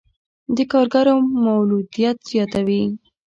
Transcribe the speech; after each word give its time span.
د 0.55 0.57
کارګرو 0.71 1.15
مولدیت 1.43 2.17
زیاتوي. 2.29 2.83